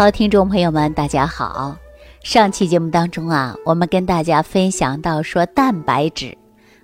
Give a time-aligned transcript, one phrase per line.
[0.00, 1.76] 好，听众朋友们，大家好。
[2.22, 6.34] 上期节目当中啊，我们跟大家分享到说蛋白质，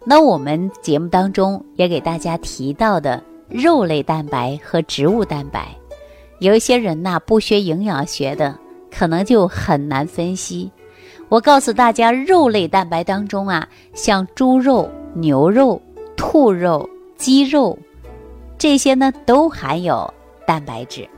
[0.04, 5.74] 那我们节目当中也给大家提到的肉类蛋白和植物蛋白。
[6.40, 8.54] 有一些人呐，不学营养学的，
[8.94, 10.70] 可能就很难分析。
[11.30, 15.80] 我告诉大家，肉类蛋白当中啊，像猪肉、牛肉、
[16.18, 17.78] 兔肉、鸡肉，
[18.58, 20.12] 这些呢都含有
[20.46, 21.08] 蛋白质。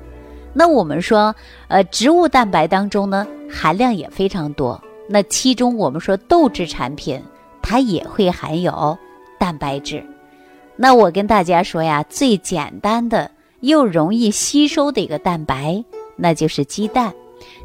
[0.53, 1.35] 那我们说，
[1.69, 4.81] 呃，植物蛋白当中呢，含量也非常多。
[5.09, 7.23] 那其中我们说豆制产品，
[7.63, 8.97] 它也会含有
[9.39, 10.05] 蛋白质。
[10.77, 13.31] 那我跟大家说呀，最简单的
[13.61, 15.83] 又容易吸收的一个蛋白，
[16.17, 17.13] 那就是鸡蛋。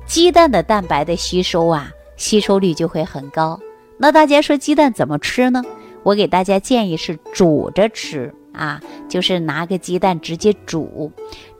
[0.05, 3.59] 鸡蛋的蛋白的吸收啊，吸收率就会很高。
[3.97, 5.63] 那大家说鸡蛋怎么吃呢？
[6.03, 11.11] 我给大家建议是煮着吃啊，就是拿个鸡蛋直接煮。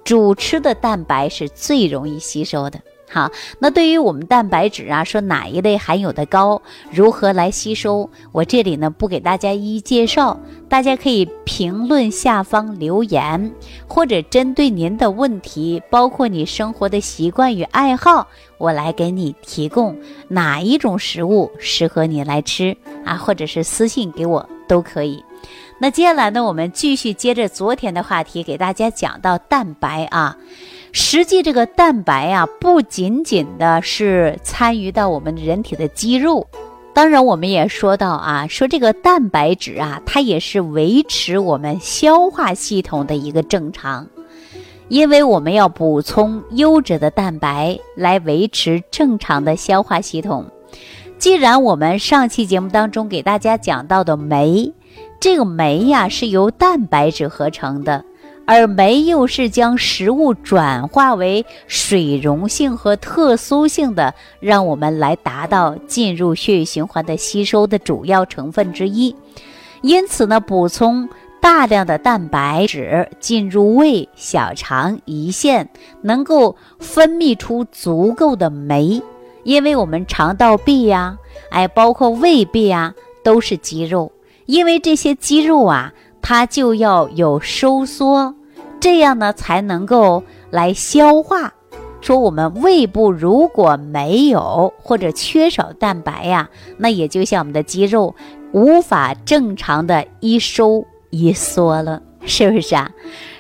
[0.04, 2.80] 主吃的蛋白是最容易吸收的。
[3.10, 8.10] 好，那对于我们蛋白质啊，说哪一类含有的高，如何来吸收？
[8.32, 13.54] 我这里呢不给大家一一介绍，大家可以评论下方留言，
[13.88, 19.96] 或者针对您的问题，包括你生活的习惯与爱好，我来给你提供
[20.28, 22.76] 哪一种食物适合你来吃
[23.06, 25.24] 啊，或者是私信给我都可以。
[25.84, 30.38] 那接下来呢，我们继续接着昨天的话题，给大家讲到蛋白啊。
[30.94, 36.48] 实际这个蛋白啊，不仅仅的是参与到我们人体的肌肉，
[36.94, 44.08] 当然我们也说到啊，说这个蛋白质啊，它也是维持我们消化系统的一个正常，
[44.88, 50.46] 因为我们要补充优质的蛋白来维持正常的消化系统。
[51.18, 54.72] 既然我们上期节目当中给大家讲到的酶。
[55.24, 58.04] 这个酶呀是由蛋白质合成的，
[58.46, 69.16] 而酶又是将食物转化为水溶性和特殊性的，让我们来达到进入血液循环的吸收的主要成分之一。
[69.82, 71.08] 因此呢，补充
[71.40, 75.70] 大量的蛋白质进入胃、小肠、胰腺，
[76.02, 79.02] 能够分泌出足够的酶。
[79.44, 81.18] 因为我们肠道壁呀，
[81.50, 84.12] 哎，包括胃壁啊，都是肌肉。
[84.46, 88.36] 因为这些肌肉啊，它就要有收缩，
[88.80, 91.54] 这样呢才能够来消化。
[92.02, 98.14] 说我们胃部如果没有或者缺少蛋白呀，那也就像我们的肌肉
[98.52, 102.90] 无法正常的一收一缩了，是不是啊？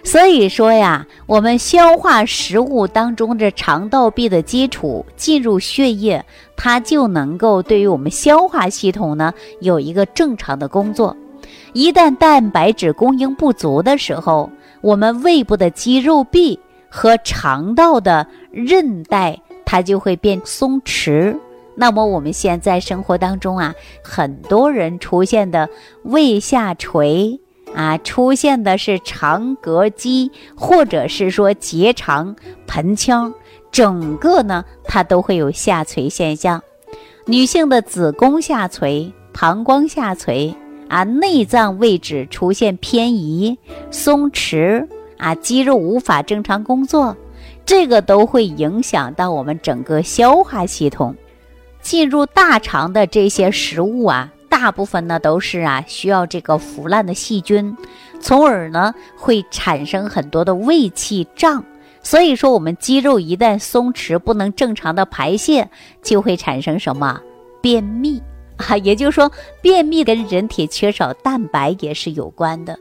[0.04, 6.24] 所以说呀，我们消化食物当中的肠道壁的基础进入血液。
[6.56, 11.16] 它就能够对于我们消化系统呢有一个正常的工作。
[11.74, 14.50] 一旦蛋白质供应不足的时候，
[14.82, 21.38] 我们胃部的肌肉壁和肠道的韧带它就会变松弛。
[21.76, 23.74] 那么我们现在生活当中啊，
[24.04, 25.68] 很多人出现的
[26.04, 27.40] 胃下垂
[27.76, 32.36] 啊，出现的是肠膈肌，或者是说结肠、
[32.68, 33.34] 盆腔。
[33.72, 36.62] 整个呢，它都会有下垂现象。
[37.26, 40.54] 女性的子宫下垂、膀胱下垂
[40.90, 43.58] 啊，内脏位置出现偏移、
[43.90, 47.18] 松弛啊，肌肉无法正常工作，
[47.66, 51.16] 这个都会影响到我们整个消化系统。
[51.82, 57.76] 进入大肠的这些食物啊，大部分呢都是啊需要这个腐烂的细菌，
[58.22, 61.66] 从而呢会产生很多的胃气胀。
[62.04, 65.68] 所以说，我们肌肉一旦松弛，不能正常的排泄，
[66.04, 67.20] 就会产生什么
[67.62, 68.22] 便秘
[68.58, 68.78] 啊？
[68.78, 72.78] 也就是说，便秘跟人体缺少蛋白也是有关的。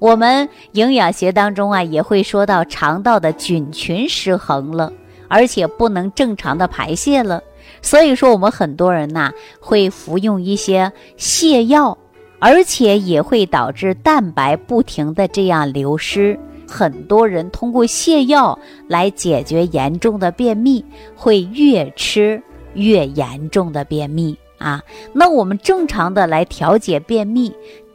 [0.00, 4.92] 我们营养学当中啊，也会说到肠道的菌群失衡了，
[5.32, 7.42] 而且不能正常的排泄了。
[7.80, 11.96] 所以说，我们很多人呐，会服用一些泻药，
[12.38, 16.38] 而且也会导致蛋白不停的这样流失。
[16.68, 18.58] 很多人通过泻药
[18.88, 20.84] 来解决严重的便秘，
[21.16, 22.42] 会越吃
[22.74, 24.82] 越严重的便秘啊。
[25.14, 27.52] 那我们正常的来调节便秘，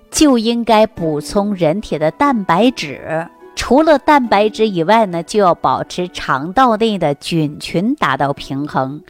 [0.09, 3.27] 就应该补充人体的蛋白质。
[3.57, 9.01] 除了蛋白质以外呢，就要保持肠道内的菌群达到平衡，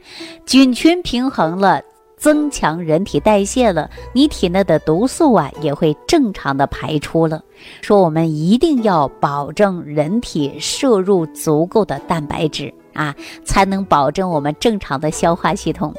[0.47, 1.79] 菌群平衡了。
[2.19, 7.43] 增强人体代谢了，你体内的毒素啊也会正常的排出了。
[7.79, 13.13] 说我们一定要保证人体摄入足够的蛋白质啊，
[13.45, 15.93] 才能保证我们正常的消化系统。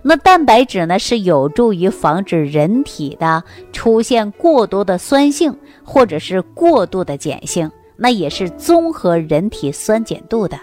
[0.00, 5.54] 那蛋白质呢是有助于防止人体的出现过多的酸性
[5.84, 10.58] 或者是过度的碱性，那也是综合人体酸碱度的。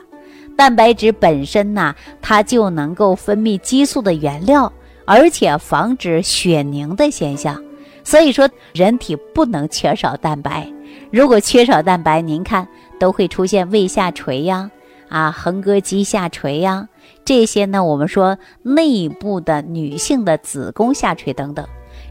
[0.57, 4.71] 蛋白质本身呢，它就能够分泌激素的原料，
[5.05, 7.61] 而且防止血凝的现象。
[8.05, 10.71] 所以说，人体不能缺少蛋白。
[11.11, 12.67] 如果缺少蛋白，您看
[12.99, 14.71] 都会出现胃下垂呀，
[15.09, 16.87] 啊，横膈肌下垂呀，
[17.25, 21.67] 这些呢，我们说内部的女性的子宫下垂等等。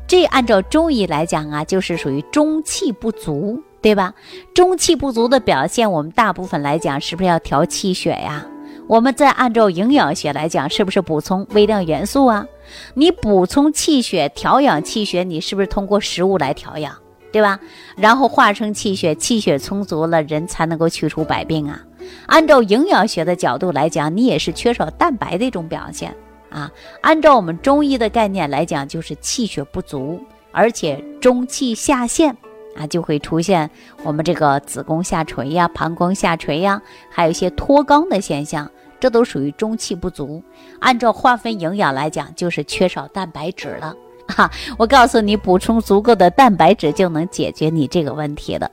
[0.06, 4.14] 这按照中医来讲啊，就是属于中气不足，对吧？
[4.54, 8.46] 中气不足的表现，我们大部分来讲是不是要调气血呀？
[8.86, 12.46] 我们再按照营养学来讲，是不是补充微量元素啊？
[12.94, 16.96] 你补充气血、调养气血，你是不是通过食物来调养，
[17.30, 17.60] 对吧？
[17.94, 21.78] 然后化成气血，气血充足了，人才能够去除百病啊。
[22.24, 26.16] 按照营养学的角度来讲，你也是缺少蛋白的一种表现。
[26.48, 26.72] 啊，
[27.02, 30.18] 按照我们中医的概念来讲，就是气血不足，
[30.52, 32.34] 而且中气下陷，
[32.76, 33.68] 啊，就会出现
[34.02, 36.80] 我们这个子宫下垂呀、膀胱下垂呀，
[37.10, 40.42] 还有一些脱肛的现象，这都属于中气不足。
[40.80, 43.94] 按照划分营养来讲，就是缺少蛋白质了。
[44.28, 48.70] 哈，我告诉你，补充足够的蛋白质就能解决你这个问题的。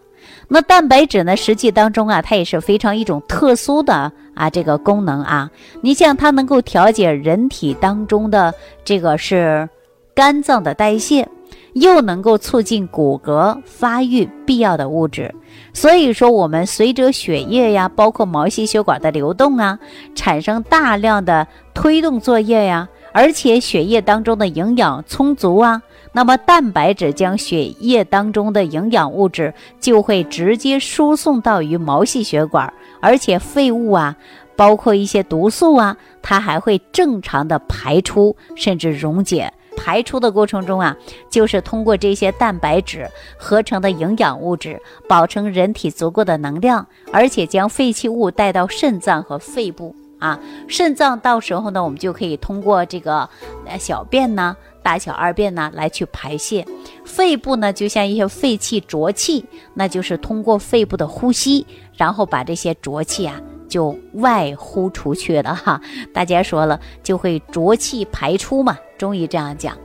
[0.48, 1.36] 那蛋白质呢？
[1.36, 5.50] 实际当中啊，它也是非常一种特殊的啊这个功能啊。
[5.82, 8.54] 你像它能够调节人体当中的
[8.86, 9.68] 这个是
[10.14, 11.28] 肝脏的代谢，
[11.74, 15.34] 又能够促进骨骼发育必要的物质。
[15.74, 19.80] 所以说，我们随着血液呀，包括毛细血管的流动啊，
[20.16, 25.82] 产生大量的推动作业呀，而且血液当中的营养充足啊。
[26.14, 34.18] 那么蛋白质将血液当中的营养物质就会直接输送到于毛细血管，而且废物啊，
[34.58, 39.54] 包括一些毒素啊，它还会正常的排出，甚至溶解。
[39.84, 40.96] 排出的过程中啊，
[41.28, 50.40] 就是通过这些蛋白质合成的营养物质，保证人体足够的能量，而且将废弃物带到肾脏和肺部啊。
[50.68, 53.28] 肾脏到时候呢，我们就可以通过这个
[53.66, 54.56] 呃小便呢。
[54.84, 56.66] 大小二便呢，来去排泄；
[57.06, 59.46] 肺部呢，就像一些废气浊气，
[59.76, 63.40] 那就是通过肺部的呼吸，然后把这些浊气啊
[63.72, 65.82] 就外呼出去了哈。
[66.14, 68.78] 大家说了，就会浊气排出嘛。
[68.98, 69.76] 中医这样讲。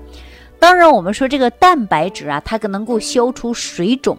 [0.59, 4.19] 当然，我们说这个蛋白质啊，它可能够消除水肿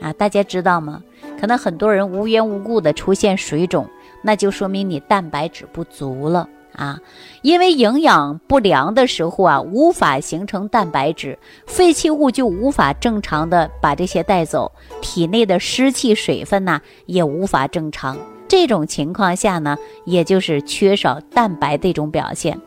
[0.00, 0.12] 啊。
[0.14, 1.02] 大家知道吗？
[1.38, 3.86] 可能很多人无缘无故的出现水肿，
[4.22, 6.48] 那就说明你蛋白质不足了。
[6.74, 6.98] 啊，
[7.42, 18.18] 因为营养不良的时候啊，无法形成蛋白质，废弃物就无法正常的把这些带走，体内的湿气、水分呢也无法正常。
[18.48, 22.60] 这种情况下呢，也就是缺少蛋白的一种表现。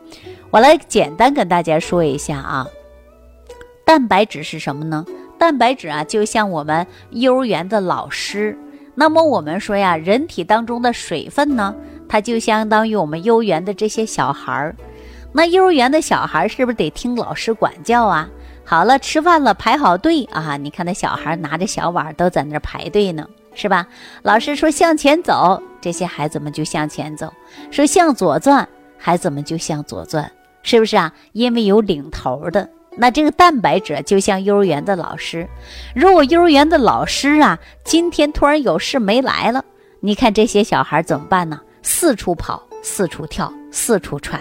[0.50, 2.66] 我来简单跟大家说一下啊，
[3.84, 5.04] 蛋白质是什么呢？
[5.38, 8.58] 蛋白质啊，就像我们幼儿园的老师。
[8.94, 11.74] 那么我们说呀，人体当中的水分呢？
[12.08, 14.74] 它就相当于我们幼儿园的这些小孩儿，
[15.32, 18.28] 那幼儿园的小孩儿是不是得听老师管教啊？
[18.64, 20.56] 好了，吃饭了，排好队啊！
[20.56, 23.28] 你看那小孩拿着小碗都在那儿排队呢，
[23.58, 23.88] 是吧？
[24.22, 27.26] 老师说向前走，这些孩子们就向前走；
[27.72, 30.30] 说向左转，孩子们就向左转，
[30.62, 31.12] 是不是啊？
[31.32, 32.70] 因为有领头的。
[32.96, 35.48] 那这个蛋白质就像幼儿园的老师，
[35.92, 39.64] 如果幼儿园的老师啊今天突然有事没来了，
[39.98, 41.60] 你看这些小孩怎么办呢？
[41.82, 44.40] 四处跑，四处跳，四处窜，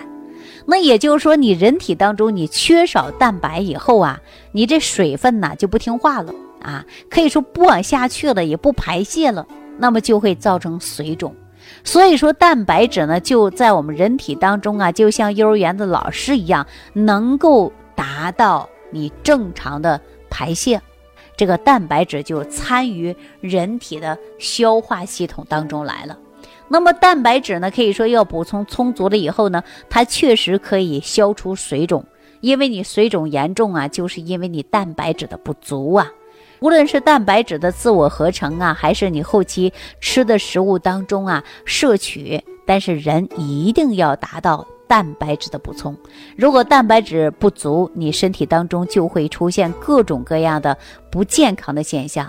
[0.66, 4.20] 那也就是说，你人体当中你缺少蛋白以后啊，
[4.52, 9.46] 你这水分呢就不听话了啊，可以说不往下去了，也不排泄了，
[9.78, 11.36] 那么就会造成水肿。
[11.84, 20.00] 所以说，蛋白质呢就在我们人体当中啊，就像幼儿园的老师一样，能够达到你正常的
[20.30, 20.82] 排泄，
[21.36, 26.18] 这个蛋白质就参与人体的消化系统当中来了。
[26.70, 32.06] 那么蛋白质呢，可以说要补充充足了以后呢，它确实可以消除水肿。
[32.40, 36.12] 因为你水肿严重啊，就是因为你蛋白质的不足啊。
[36.60, 45.96] 无论是蛋白质的自我合成啊，还是你后期吃的食物当中啊摄取，但是人一定要达到蛋白质的补充。
[46.36, 50.78] 如果蛋白质不足，你身体当中就会出现各种各样的
[51.12, 52.28] 不健康的现象。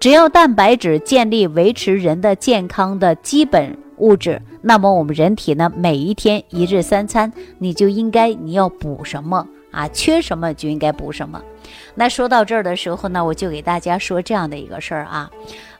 [0.00, 9.88] 只要蛋白质建立维持人的健康的基本物质，那么我们人体呢，每一天一日三餐，你就应该你要补什么啊？
[9.88, 11.42] 缺什么就应该补什么。
[11.94, 15.30] 那说到这儿的时候呢，我就给大家说这样的一个事儿啊，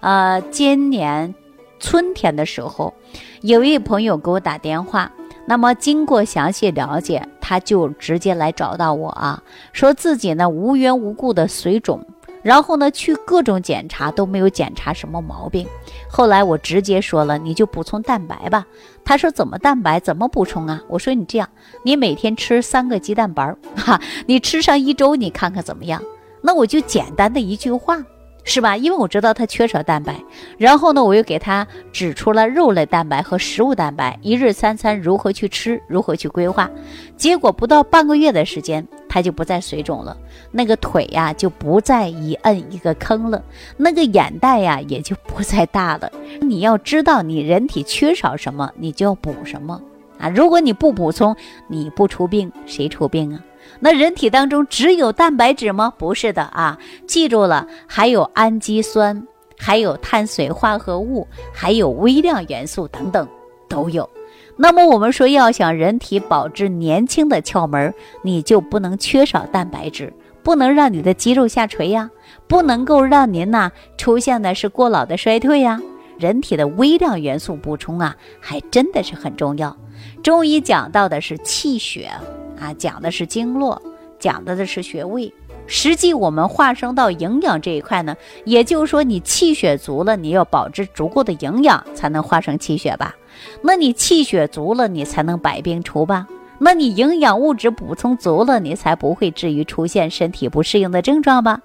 [0.00, 1.34] 呃，今年
[1.78, 2.92] 春天的时候，
[3.40, 5.12] 有一位朋友给我打电话，
[5.46, 9.42] 那么经过详细了解，他就直接来找到我啊，
[9.72, 12.04] 说自己呢无缘无故的水肿。
[12.42, 15.66] 然后呢，去各种检查都没有检查什么毛病。
[16.10, 18.66] 后来我直接说了，你就补充蛋白吧。
[19.04, 20.82] 他说怎么蛋白怎么补充啊？
[20.88, 21.48] 我说你这样，
[21.82, 26.02] 你每天吃三个鸡蛋白，哈，你吃上一周，你看看怎么样？
[26.40, 28.04] 那我就简单的一句话。
[28.48, 28.78] 是吧？
[28.78, 30.16] 因为我知道他缺少蛋白，
[30.56, 36.70] 然后呢，我又给他指出了肉类蛋白和食物蛋白，一日三餐如何去吃，如何去规划。
[37.14, 40.16] 结果不到半个月的时间，他就不再水肿了，
[40.50, 43.42] 那个腿呀就不再一摁一个坑了，
[43.76, 46.10] 那个眼袋呀也就不再大了。
[46.40, 49.78] 你要知道你人体缺少什么，你就要补什么
[50.18, 50.30] 啊！
[50.30, 51.36] 如果你不补充，
[51.68, 53.44] 你不出病，谁出病啊？
[53.80, 55.92] 那人体当中只有蛋白质吗？
[55.96, 63.26] 不是的啊，记住了，还有氨基酸，还有碳水化合物，还有微量元素等等
[63.68, 64.08] 都有。
[64.56, 72.10] 那么我们说要想人体保持年轻的窍门，你就不能缺少蛋白质，不能让你的肌肉下垂呀，
[72.48, 75.80] 不能够让您呐出现的是过老的衰退呀。
[76.18, 79.76] 人体的微量元素补充啊，还真的是很重要。
[80.20, 82.10] 中医讲到的是气血。
[82.58, 83.80] 啊，讲的是经络，
[84.18, 85.32] 讲的的是穴位。
[85.66, 93.14] 实际我们化生到营养这一块呢，也就是说，你气血足了，你要保持足够的营养，才能化生气血吧？
[93.62, 96.26] 那你气血足了，你才能百病除吧？
[96.58, 101.60] 那你营养物质补充足了，你才不会至于出现身体不适应的症状吧？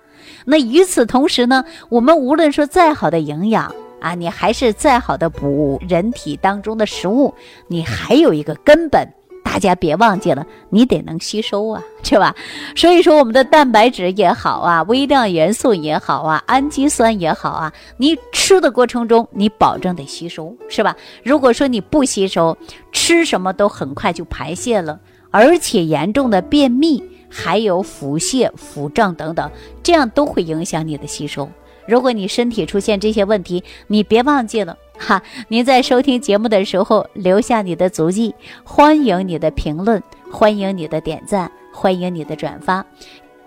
[0.46, 7.34] 那与此同时呢，我们无论说再好的营养啊，你还是再好的补人体当中的食物，
[7.68, 9.08] 你还有一个根本。
[9.54, 12.36] 大家别忘记了，你得能吸收啊， 是吧？
[12.76, 20.96] 所以说，我们的蛋白质也好啊，微量元素也好啊，氨基酸也好啊，你吃的过程中，你保证得吸收，是吧？
[21.22, 22.58] 如果说你不吸收，
[22.92, 29.52] 吃什么都很快就排泄了，而且严重的便秘，还有腹泻、腹胀等等，
[29.84, 31.48] 这样都会影响你的吸收。
[31.88, 34.76] 如果你身体出现这些问题，你别忘记了。
[34.98, 38.34] 哈，您在收听节目的时候留下你的足迹，
[38.64, 42.86] 欢迎你的评论，欢迎你的点赞，欢迎你的转发。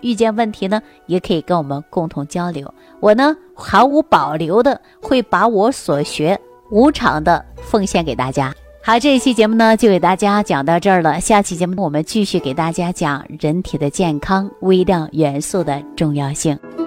[0.01, 2.71] 遇见问题呢，也可以跟我们共同交流。
[2.99, 6.39] 我呢，毫无保留的会把我所学
[6.69, 8.53] 无偿的奉献给大家。
[8.83, 11.19] 好，这一期节目呢，就给大家讲到这儿了。
[11.19, 16.86] 下期节目我们继续给大家讲人体的健康微量元素的重要性。